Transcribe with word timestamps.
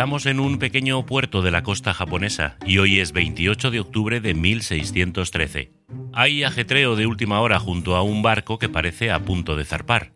Estamos 0.00 0.24
en 0.24 0.40
un 0.40 0.58
pequeño 0.58 1.04
puerto 1.04 1.42
de 1.42 1.50
la 1.50 1.62
costa 1.62 1.92
japonesa 1.92 2.56
y 2.64 2.78
hoy 2.78 3.00
es 3.00 3.12
28 3.12 3.70
de 3.70 3.80
octubre 3.80 4.22
de 4.22 4.32
1613. 4.32 5.72
Hay 6.14 6.42
ajetreo 6.42 6.96
de 6.96 7.04
última 7.04 7.38
hora 7.42 7.58
junto 7.58 7.96
a 7.96 8.02
un 8.02 8.22
barco 8.22 8.58
que 8.58 8.70
parece 8.70 9.10
a 9.10 9.20
punto 9.20 9.56
de 9.56 9.66
zarpar. 9.66 10.14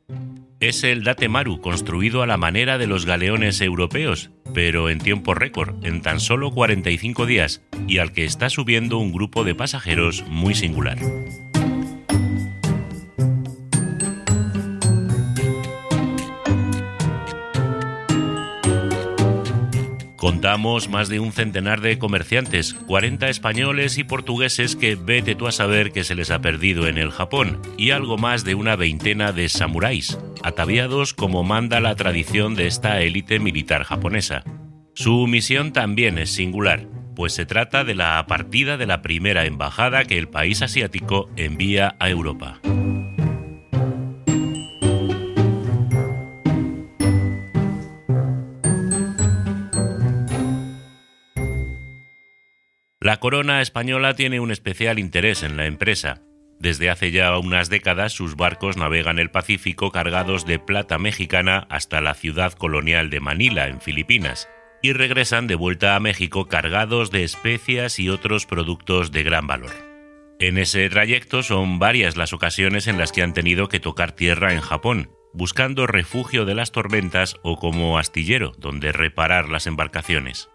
Es 0.59 0.85
el 0.85 1.05
Datemaru, 1.05 1.61
construido 1.61 2.23
a 2.23 2.27
la 2.27 2.39
manera 2.39 2.79
de 2.79 2.87
los 2.87 3.05
galeones 3.05 3.61
europeos, 3.61 4.31
pero 4.55 4.89
en 4.89 5.01
tiempo 5.01 5.35
récord, 5.35 5.85
en 5.85 6.01
tan 6.01 6.19
solo 6.19 6.51
45 6.51 7.27
días, 7.27 7.61
y 7.87 7.99
al 7.99 8.13
que 8.13 8.25
está 8.25 8.49
subiendo 8.49 8.97
un 8.97 9.13
grupo 9.13 9.45
de 9.45 9.55
pasajeros 9.55 10.25
muy 10.27 10.55
singular. 10.55 10.97
Contamos 20.25 20.89
más 20.89 21.11
de 21.11 21.21
un 21.21 21.33
centenar 21.33 21.83
de 21.83 21.99
comerciantes, 21.99 22.73
40 22.73 23.29
españoles 23.29 23.99
y 23.99 24.05
portugueses 24.05 24.75
que 24.75 24.95
vete 24.95 25.35
tú 25.35 25.47
a 25.47 25.53
saber 25.53 25.93
que 25.93 26.03
se 26.03 26.15
les 26.15 26.31
ha 26.31 26.41
perdido 26.41 26.89
en 26.89 26.97
el 26.97 27.11
Japón, 27.11 27.61
y 27.77 27.91
algo 27.91 28.17
más 28.17 28.43
de 28.43 28.55
una 28.55 28.75
veintena 28.75 29.33
de 29.33 29.51
samuráis, 29.51 30.19
ataviados 30.43 31.13
como 31.13 31.45
manda 31.45 31.79
la 31.81 31.95
tradición 31.95 32.55
de 32.55 32.69
esta 32.69 33.03
élite 33.03 33.39
militar 33.39 33.85
japonesa. 33.85 34.45
Su 34.95 35.27
misión 35.27 35.75
también 35.75 36.17
es 36.17 36.31
singular, 36.31 36.89
pues 37.15 37.35
se 37.35 37.45
trata 37.45 37.85
de 37.85 37.95
la 37.95 38.25
partida 38.27 38.79
de 38.79 38.87
la 38.87 39.03
primera 39.03 39.45
embajada 39.45 40.07
que 40.07 40.17
el 40.17 40.29
país 40.29 40.63
asiático 40.63 41.29
envía 41.37 41.97
a 41.99 42.09
Europa. 42.09 42.63
La 53.05 53.19
corona 53.19 53.61
española 53.61 54.15
tiene 54.15 54.41
un 54.41 54.51
especial 54.51 54.99
interés 54.99 55.43
en 55.43 55.59
la 55.59 55.67
empresa. 55.67 56.23
Desde 56.59 56.89
hace 56.89 57.11
ya 57.11 57.37
unas 57.37 57.69
décadas 57.69 58.15
sus 58.15 58.35
barcos 58.35 58.79
navegan 58.79 59.19
el 59.19 59.31
Pacífico 59.31 59.91
cargados 59.91 60.47
de 60.47 60.59
plata 60.59 60.97
mexicana 60.97 61.67
hasta 61.69 62.01
la 62.01 62.15
ciudad 62.15 62.55
colonial 62.55 63.11
de 63.11 63.21
Manila, 63.21 63.69
en 63.69 63.83
Filipinas, 63.83 64.49
y 64.81 64.95
regresan 64.95 65.47
de 65.47 65.55
vuelta 65.55 65.97
a 65.97 66.01
México 66.01 66.47
cargados 66.49 67.11
de 67.11 67.25
especias 67.25 67.99
y 67.99 68.09
otros 68.09 68.47
productos 68.47 69.13
de 69.13 69.23
gran 69.23 69.47
valor. 69.47 69.73
En 70.39 70.57
ese 70.57 70.89
trayecto 70.89 71.43
son 71.43 71.79
varias 71.79 72.17
las 72.17 72.33
ocasiones 72.33 72.87
en 72.87 72.97
las 72.97 73.13
que 73.13 73.21
han 73.21 73.35
tenido 73.35 73.69
que 73.69 73.81
tocar 73.81 74.13
tierra 74.13 74.55
en 74.55 74.63
Japón, 74.63 75.11
buscando 75.35 75.87
refugio 75.87 76.47
de 76.47 76.55
las 76.55 76.73
tormentas 76.73 77.37
o 77.43 77.59
como 77.59 77.99
astillero 77.99 78.53
donde 78.57 78.93
reparar 78.93 79.51
las 79.51 79.67
embarcaciones. 79.67 80.49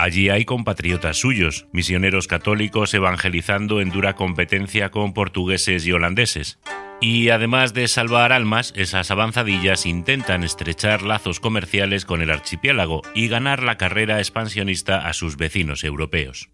Allí 0.00 0.28
hay 0.30 0.44
compatriotas 0.44 1.16
suyos, 1.16 1.66
misioneros 1.72 2.28
católicos 2.28 2.94
evangelizando 2.94 3.80
en 3.80 3.90
dura 3.90 4.14
competencia 4.14 4.92
con 4.92 5.12
portugueses 5.12 5.84
y 5.88 5.90
holandeses. 5.90 6.60
Y 7.00 7.30
además 7.30 7.74
de 7.74 7.88
salvar 7.88 8.32
almas, 8.32 8.72
esas 8.76 9.10
avanzadillas 9.10 9.86
intentan 9.86 10.44
estrechar 10.44 11.02
lazos 11.02 11.40
comerciales 11.40 12.04
con 12.04 12.22
el 12.22 12.30
archipiélago 12.30 13.02
y 13.12 13.26
ganar 13.26 13.64
la 13.64 13.76
carrera 13.76 14.20
expansionista 14.20 15.04
a 15.04 15.12
sus 15.14 15.36
vecinos 15.36 15.82
europeos. 15.82 16.48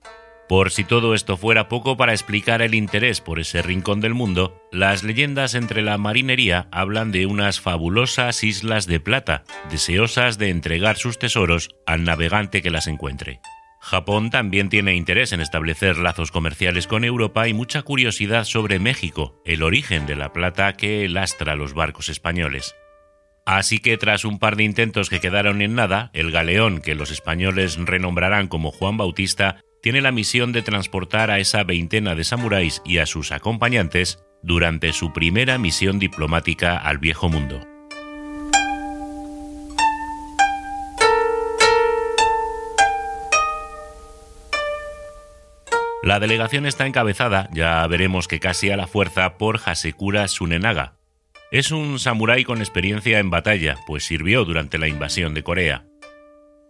Por 0.49 0.71
si 0.71 0.84
todo 0.84 1.15
esto 1.15 1.38
fuera 1.38 1.69
poco 1.69 1.97
para 1.97 2.12
explicar 2.12 2.60
el 2.60 2.75
interés 2.75 3.22
por 3.22 3.41
ese 3.41 3.62
rincón 3.62 4.00
del 4.00 4.12
mundo, 4.12 4.60
las 4.71 5.03
leyendas 5.03 5.55
entre 5.55 5.81
la 5.81 5.97
marinería 5.97 6.69
hablan 6.71 7.12
de 7.12 7.25
unas 7.25 7.60
fabulosas 7.60 8.44
islas 8.44 8.87
de 8.87 9.00
plata, 9.00 9.44
deseosas 9.71 10.37
de 10.37 10.50
entregar 10.50 10.97
sus 10.97 11.19
tesoros 11.19 11.71
al 11.87 12.05
navegante 12.05 12.60
que 12.60 12.71
las 12.71 12.88
encuentre. 12.88 13.41
Japón 13.81 14.31
también 14.31 14.69
tiene 14.69 14.94
interés 14.94 15.32
en 15.32 15.41
establecer 15.41 15.99
lazos 15.99 16.31
comerciales 16.31 16.87
con 16.87 17.05
Europa 17.05 17.49
y 17.49 17.55
mucha 17.55 17.82
curiosidad 17.82 18.44
sobre 18.44 18.78
México, 18.78 19.43
el 19.44 19.62
origen 19.62 20.06
de 20.06 20.16
la 20.16 20.32
plata 20.32 20.75
que 20.75 21.09
lastra 21.09 21.55
los 21.55 21.75
barcos 21.75 22.09
españoles. 22.09 22.75
Así 23.47 23.78
que 23.78 23.99
tras 23.99 24.25
un 24.25 24.38
par 24.38 24.56
de 24.56 24.65
intentos 24.65 25.11
que 25.11 25.21
quedaron 25.21 25.61
en 25.61 25.75
nada, 25.75 26.11
el 26.15 26.31
galeón 26.31 26.81
que 26.81 26.94
los 26.94 27.11
españoles 27.11 27.76
renombrarán 27.78 28.49
como 28.49 28.71
Juan 28.71 28.97
Bautista 28.97 29.63
tiene 29.84 30.00
la 30.00 30.12
misión 30.12 30.53
de 30.53 30.62
transportar 30.62 31.31
a 31.31 31.41
esa 31.41 31.62
veintena 31.62 32.15
de 32.15 32.25
samuráis 32.25 32.81
y 32.87 32.97
a 32.97 33.05
sus 33.05 33.33
acompañantes 33.33 34.25
durante 34.43 34.95
su 34.95 35.12
primera 35.12 35.59
misión 35.59 35.99
diplomática 35.99 36.78
al 36.78 36.97
viejo 36.97 37.28
mundo. 37.28 37.61
La 46.03 46.19
delegación 46.19 46.65
está 46.65 46.87
encabezada, 46.87 47.50
ya 47.53 47.87
veremos 47.87 48.27
que 48.27 48.41
casi 48.41 48.71
a 48.71 48.78
la 48.78 48.87
fuerza, 48.87 49.37
por 49.37 49.61
Hasekura 49.67 50.28
Sunenaga. 50.28 50.94
Es 51.50 51.73
un 51.73 51.99
samurái 51.99 52.44
con 52.44 52.61
experiencia 52.61 53.19
en 53.19 53.28
batalla, 53.28 53.77
pues 53.87 54.06
sirvió 54.06 54.47
durante 54.47 54.78
la 54.78 54.89
invasión 54.89 55.34
de 55.34 55.43
Corea. 55.43 55.84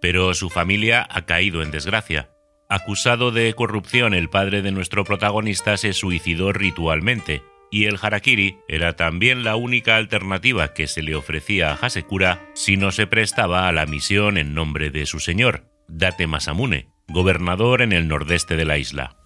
Pero 0.01 0.35
su 0.35 0.51
familia 0.51 1.07
ha 1.09 1.27
caído 1.27 1.63
en 1.63 1.71
desgracia, 1.71 2.34
Acusado 2.69 3.31
de 3.31 3.53
corrupción, 3.55 4.15
el 4.15 4.31
padre 4.31 4.63
de 4.63 4.73
nuestro 4.73 5.05
protagonista 5.05 5.77
se 5.77 5.93
suicidó 5.93 6.53
ritualmente, 6.53 7.43
y 7.71 7.85
el 7.85 7.99
harakiri 8.01 8.59
era 8.69 8.95
también 8.95 9.45
la 9.45 9.57
única 9.57 9.97
alternativa 9.97 10.73
que 10.73 10.87
se 10.87 11.03
le 11.03 11.15
ofrecía 11.15 11.73
a 11.73 11.75
Hasekura 11.75 12.41
si 12.55 12.77
no 12.77 12.91
se 12.91 13.07
prestaba 13.07 13.69
a 13.69 13.73
la 13.73 13.85
misión 13.85 14.39
en 14.39 14.55
nombre 14.55 14.91
de 14.91 15.07
su 15.07 15.21
señor, 15.21 15.65
Date 15.89 16.27
Masamune, 16.27 16.89
gobernador 17.09 17.83
en 17.83 17.93
el 17.93 18.09
nordeste 18.09 18.57
de 18.57 18.65
la 18.65 18.79
isla. 18.79 19.17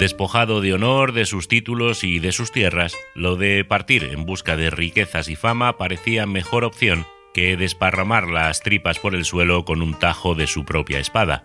Despojado 0.00 0.60
de 0.60 0.74
honor, 0.74 1.12
de 1.12 1.26
sus 1.26 1.46
títulos 1.46 2.02
y 2.02 2.18
de 2.18 2.32
sus 2.32 2.50
tierras, 2.50 2.96
lo 3.14 3.36
de 3.36 3.64
partir 3.64 4.02
en 4.02 4.24
busca 4.26 4.56
de 4.56 4.70
riquezas 4.70 5.28
y 5.28 5.36
fama 5.36 5.76
parecía 5.76 6.26
mejor 6.26 6.64
opción 6.64 7.06
que 7.32 7.56
desparramar 7.56 8.28
las 8.28 8.60
tripas 8.60 8.98
por 8.98 9.14
el 9.14 9.24
suelo 9.24 9.64
con 9.64 9.82
un 9.82 9.98
tajo 9.98 10.34
de 10.34 10.46
su 10.46 10.64
propia 10.64 10.98
espada. 10.98 11.44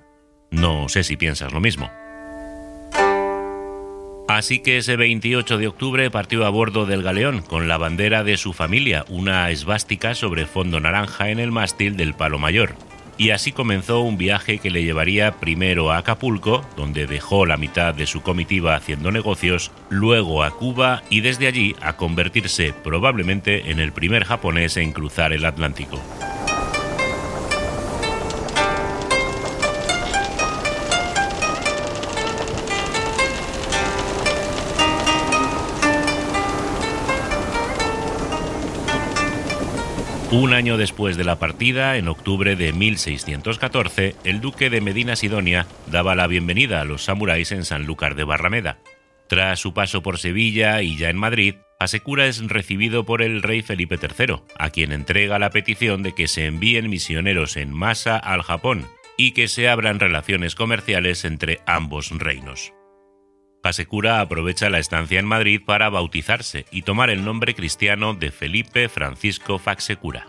No 0.52 0.90
sé 0.90 1.04
si 1.04 1.18
piensas 1.18 1.54
lo 1.54 1.60
mismo. 1.60 1.90
Así 4.28 4.60
que 4.60 4.78
ese 4.78 4.98
28 4.98 5.58
de 5.58 5.68
octubre 5.68 6.12
partió 6.12 6.46
a 6.46 6.50
bordo 6.50 6.86
del 6.86 7.02
galeón 7.02 7.42
con 7.42 7.68
la 7.68 7.78
bandera 7.78 8.24
de 8.24 8.38
su 8.38 8.54
familia, 8.54 9.06
una 9.10 9.50
esvástica 9.50 10.16
sobre 10.16 10.46
fondo 10.46 10.80
naranja 10.80 11.30
en 11.30 11.40
el 11.40 11.52
mástil 11.52 11.96
del 11.96 12.14
palo 12.14 12.38
mayor 12.38 12.76
y 13.18 13.32
así 13.32 13.52
comenzó 13.52 14.02
un 14.02 14.18
viaje 14.18 14.60
que 14.60 14.70
le 14.70 14.84
llevaría 14.84 15.32
primero 15.34 15.92
a 15.92 15.98
Acapulco, 15.98 16.66
donde 16.76 17.08
dejó 17.08 17.46
la 17.46 17.58
mitad 17.58 17.94
de 17.94 18.06
su 18.06 18.22
comitiva 18.22 18.76
haciendo 18.76 19.12
negocios, 19.12 19.72
luego 19.90 20.44
a 20.44 20.52
Cuba 20.52 21.04
y 21.10 21.22
desde 21.22 21.48
allí 21.48 21.76
a 21.82 21.98
convertirse 21.98 22.74
probablemente 22.84 23.72
en 23.72 23.80
el 23.80 23.92
primer 23.92 24.24
japonés 24.24 24.78
en 24.78 24.92
cruzar 24.92 25.34
el 25.34 25.46
Atlántico. 25.46 26.02
Un 40.30 40.52
año 40.52 40.76
después 40.76 41.16
de 41.16 41.24
la 41.24 41.40
partida, 41.40 41.96
en 41.96 42.10
octubre 42.10 42.58
de 42.58 42.74
1614, 42.74 44.16
el 44.26 44.42
duque 44.42 44.70
de 44.70 44.82
Medina 44.82 45.16
Sidonia 45.16 45.68
daba 45.90 46.16
la 46.16 46.28
bienvenida 46.28 46.82
a 46.82 46.84
los 46.84 47.06
samuráis 47.06 47.54
en 47.54 47.64
Sanlúcar 47.64 48.16
de 48.16 48.26
Barrameda. 48.26 48.80
Tras 49.30 49.62
su 49.62 49.74
paso 49.74 50.04
por 50.04 50.18
Sevilla 50.18 50.82
y 50.82 50.98
ya 50.98 51.10
en 51.10 51.16
Madrid, 51.16 51.56
Asekura 51.80 52.28
es 52.28 52.46
recibido 52.46 53.06
por 53.06 53.22
el 53.22 53.42
rey 53.42 53.62
Felipe 53.62 53.98
III, 54.02 54.42
a 54.60 54.70
quien 54.70 54.92
entrega 54.92 55.40
la 55.40 55.52
petición 55.52 56.04
de 56.04 56.14
que 56.14 56.28
se 56.28 56.46
envíen 56.46 56.90
misioneros 56.90 57.56
en 57.56 57.72
masa 57.72 58.18
al 58.18 58.42
Japón 58.42 58.86
y 59.16 59.32
que 59.32 59.48
se 59.48 59.70
abran 59.70 60.02
relaciones 60.02 60.56
comerciales 60.56 61.24
entre 61.24 61.62
ambos 61.66 62.12
reinos. 62.12 62.74
Hasekura 63.68 64.22
aprovecha 64.22 64.70
la 64.70 64.80
estancia 64.80 65.20
en 65.20 65.26
Madrid 65.26 65.62
para 65.66 65.90
bautizarse 65.90 66.66
y 66.72 66.84
tomar 66.84 67.10
el 67.10 67.24
nombre 67.24 67.54
cristiano 67.54 68.14
de 68.14 68.32
Felipe 68.32 68.90
Francisco 68.90 69.60
Faxecura. 69.60 70.28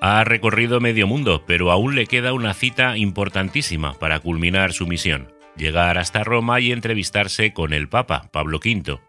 Ha 0.00 0.24
recorrido 0.24 0.80
medio 0.80 1.06
mundo, 1.06 1.44
pero 1.46 1.70
aún 1.70 1.94
le 1.94 2.06
queda 2.06 2.32
una 2.32 2.54
cita 2.54 2.96
importantísima 2.96 3.94
para 3.94 4.20
culminar 4.20 4.72
su 4.72 4.86
misión, 4.86 5.32
llegar 5.56 5.98
hasta 5.98 6.24
Roma 6.24 6.60
y 6.60 6.72
entrevistarse 6.72 7.52
con 7.52 7.72
el 7.72 7.88
Papa, 7.88 8.28
Pablo 8.32 8.58
V. 8.58 9.00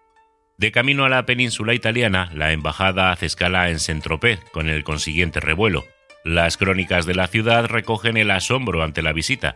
De 0.57 0.71
camino 0.71 1.05
a 1.05 1.09
la 1.09 1.25
península 1.25 1.73
italiana, 1.73 2.31
la 2.33 2.51
embajada 2.51 3.11
hace 3.11 3.27
escala 3.27 3.69
en 3.69 3.79
Saint-Tropez, 3.79 4.39
con 4.51 4.69
el 4.69 4.83
consiguiente 4.83 5.39
revuelo. 5.39 5.85
Las 6.23 6.57
crónicas 6.57 7.05
de 7.05 7.15
la 7.15 7.27
ciudad 7.27 7.65
recogen 7.65 8.17
el 8.17 8.31
asombro 8.31 8.81
ante 8.81 9.01
la 9.01 9.13
visita. 9.13 9.55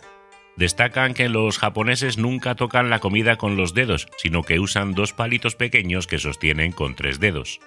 Destacan 0.61 1.15
que 1.15 1.27
los 1.27 1.57
japoneses 1.57 2.19
nunca 2.19 2.53
tocan 2.53 2.91
la 2.91 2.99
comida 2.99 3.35
con 3.35 3.57
los 3.57 3.73
dedos, 3.73 4.07
sino 4.17 4.43
que 4.43 4.59
usan 4.59 4.93
dos 4.93 5.11
palitos 5.11 5.55
pequeños 5.55 6.05
que 6.05 6.19
sostienen 6.19 6.71
con 6.71 6.93
tres 6.93 7.19
dedos. 7.19 7.59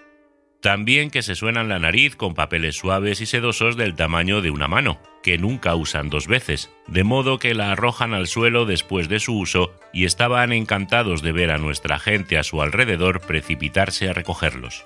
También 0.61 1.11
que 1.11 1.23
se 1.23 1.35
suenan 1.35 1.69
la 1.69 1.81
nariz 1.81 2.15
con 2.15 2.35
papeles 2.35 2.77
suaves 2.77 3.21
y 3.21 3.27
sedosos 3.27 3.77
del 3.77 3.97
tamaño 3.97 4.43
de 4.43 4.53
una 4.53 4.69
mano, 4.69 5.01
que 5.25 5.39
nunca 5.39 5.75
usan 5.75 6.09
dos 6.09 6.29
veces, 6.29 6.71
de 6.87 7.03
modo 7.03 7.41
que 7.41 7.55
la 7.55 7.73
arrojan 7.73 8.15
al 8.15 8.29
suelo 8.29 8.65
después 8.65 9.09
de 9.09 9.19
su 9.19 9.37
uso 9.37 9.75
y 9.93 10.05
estaban 10.05 10.53
encantados 10.53 11.21
de 11.21 11.33
ver 11.33 11.51
a 11.51 11.59
nuestra 11.59 11.99
gente 11.99 12.39
a 12.39 12.45
su 12.45 12.63
alrededor 12.63 13.23
precipitarse 13.23 14.09
a 14.09 14.13
recogerlos. 14.13 14.85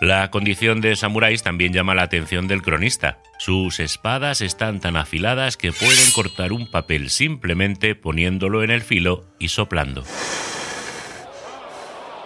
La 0.00 0.30
condición 0.30 0.80
de 0.80 0.96
samuráis 0.96 1.42
también 1.42 1.72
llama 1.72 1.94
la 1.94 2.02
atención 2.02 2.48
del 2.48 2.62
cronista. 2.62 3.18
Sus 3.38 3.78
espadas 3.78 4.40
están 4.40 4.80
tan 4.80 4.96
afiladas 4.96 5.56
que 5.56 5.72
pueden 5.72 6.10
cortar 6.12 6.52
un 6.52 6.68
papel 6.70 7.10
simplemente 7.10 7.94
poniéndolo 7.94 8.62
en 8.64 8.70
el 8.70 8.82
filo 8.82 9.24
y 9.38 9.48
soplando. 9.48 10.04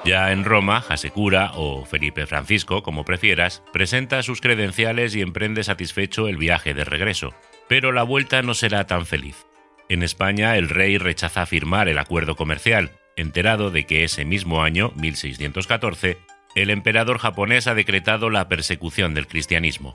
Ya 0.06 0.30
en 0.30 0.44
Roma, 0.44 0.84
Hasekura, 0.88 1.50
o 1.56 1.84
Felipe 1.84 2.26
Francisco, 2.26 2.84
como 2.84 3.04
prefieras, 3.04 3.64
presenta 3.72 4.22
sus 4.22 4.40
credenciales 4.40 5.16
y 5.16 5.20
emprende 5.20 5.64
satisfecho 5.64 6.28
el 6.28 6.36
viaje 6.36 6.74
de 6.74 6.84
regreso. 6.84 7.34
Pero 7.68 7.90
la 7.90 8.04
vuelta 8.04 8.40
no 8.42 8.54
será 8.54 8.86
tan 8.86 9.04
feliz. 9.04 9.46
En 9.88 10.04
España, 10.04 10.56
el 10.56 10.68
rey 10.68 10.96
rechaza 10.98 11.44
firmar 11.44 11.88
el 11.88 11.98
acuerdo 11.98 12.36
comercial, 12.36 12.92
enterado 13.16 13.72
de 13.72 13.84
que 13.84 14.04
ese 14.04 14.24
mismo 14.24 14.62
año, 14.62 14.92
1614, 14.94 16.18
el 16.56 16.70
emperador 16.70 17.18
japonés 17.18 17.68
ha 17.68 17.74
decretado 17.74 18.28
la 18.28 18.48
persecución 18.48 19.14
del 19.14 19.28
cristianismo. 19.28 19.94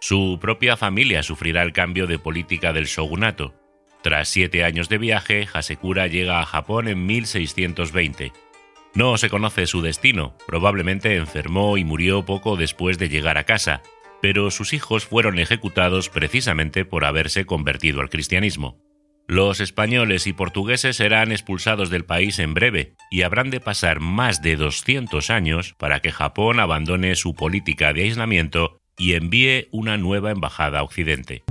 Su 0.00 0.38
propia 0.40 0.76
familia 0.76 1.22
sufrirá 1.22 1.62
el 1.62 1.72
cambio 1.72 2.08
de 2.08 2.18
política 2.18 2.72
del 2.72 2.86
shogunato. 2.86 3.54
Tras 4.02 4.28
siete 4.28 4.64
años 4.64 4.88
de 4.88 4.98
viaje, 4.98 5.46
Hasekura 5.52 6.08
llega 6.08 6.40
a 6.40 6.46
Japón 6.46 6.88
en 6.88 7.06
1620 7.06 8.32
no 8.94 9.16
se 9.18 9.30
conoce 9.30 9.66
su 9.66 9.82
destino, 9.82 10.34
probablemente 10.46 11.14
enfermó 11.14 11.78
y 11.78 11.84
murió 11.84 12.24
poco 12.24 12.56
después 12.56 12.98
de 12.98 13.08
llegar 13.08 13.38
a 13.38 13.44
casa, 13.44 13.82
pero 14.20 14.50
sus 14.50 14.72
hijos 14.72 15.06
fueron 15.06 15.38
ejecutados 15.38 16.08
precisamente 16.08 16.84
por 16.84 17.04
haberse 17.04 17.46
convertido 17.46 18.00
al 18.00 18.10
cristianismo. 18.10 18.78
Los 19.30 19.60
españoles 19.60 20.26
y 20.26 20.32
portugueses 20.32 20.96
serán 20.96 21.30
expulsados 21.30 21.88
del 21.88 22.04
país 22.04 22.40
en 22.40 22.52
breve 22.52 22.94
y 23.12 23.22
habrán 23.22 23.50
de 23.50 23.60
pasar 23.60 24.00
más 24.00 24.42
de 24.42 24.56
200 24.56 25.30
años 25.30 25.76
para 25.78 26.00
que 26.00 26.10
Japón 26.10 26.58
abandone 26.58 27.14
su 27.14 27.36
política 27.36 27.92
de 27.92 28.02
aislamiento 28.02 28.80
y 28.98 29.14
envíe 29.14 29.68
una 29.70 29.96
nueva 29.98 30.32
embajada 30.32 30.80
a 30.80 30.82
Occidente. 30.82 31.44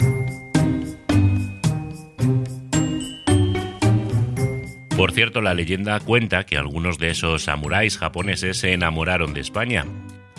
Por 4.98 5.14
cierto, 5.14 5.40
la 5.40 5.54
leyenda 5.54 6.02
cuenta 6.02 6.46
que 6.46 6.58
algunos 6.58 6.98
de 6.98 7.12
esos 7.12 7.44
samuráis 7.44 7.98
japoneses 7.98 8.58
se 8.58 8.74
enamoraron 8.74 9.34
de 9.34 9.40
España 9.40 9.86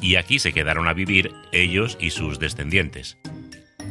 y 0.03 0.17
aquí 0.17 0.41
se 0.41 0.53
quedaron 0.53 0.89
a 0.89 0.93
vivir 0.93 1.33
ellos 1.53 1.97
y 1.99 2.11
sus 2.11 2.39
descendientes. 2.39 3.17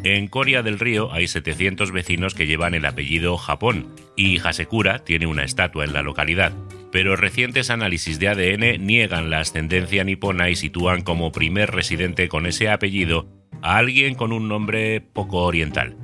En 0.04 0.28
Coria 0.28 0.64
del 0.64 0.80
Río 0.80 1.12
hay 1.12 1.28
700 1.28 1.92
vecinos 1.92 2.34
que 2.34 2.48
llevan 2.48 2.74
el 2.74 2.86
apellido 2.86 3.38
Japón 3.38 3.94
y 4.16 4.40
Hasekura 4.40 5.00
tiene 5.00 5.28
una 5.28 5.44
estatua 5.44 5.84
en 5.84 5.94
la 5.94 6.02
localidad, 6.02 6.54
pero 6.92 7.16
recientes 7.16 7.70
análisis 7.70 8.20
de 8.20 8.30
ADN 8.30 8.86
niegan 8.86 9.30
la 9.30 9.40
ascendencia 9.40 10.04
nipona 10.04 10.50
y 10.50 10.56
sitúan 10.56 11.02
como 11.02 11.32
primer 11.32 11.72
residente 11.72 12.30
con 12.30 12.46
ese 12.46 12.70
apellido 12.70 13.28
a 13.62 13.78
alguien 13.78 14.16
con 14.16 14.32
un 14.32 14.48
nombre 14.48 15.02
poco 15.02 15.40
oriental, 15.44 15.98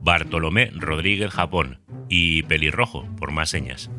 Bartolomé 0.00 0.70
Rodríguez 0.74 1.30
Japón, 1.30 1.80
y 2.08 2.42
pelirrojo, 2.44 3.06
por 3.18 3.30
más 3.30 3.50
señas. 3.50 3.90